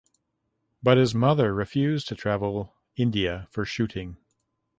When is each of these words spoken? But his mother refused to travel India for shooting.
But 0.81 0.97
his 0.97 1.13
mother 1.13 1.53
refused 1.53 2.07
to 2.07 2.15
travel 2.15 2.73
India 2.97 3.47
for 3.51 3.65
shooting. 3.65 4.17